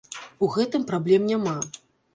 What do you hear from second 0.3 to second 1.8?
У гэтым праблем няма.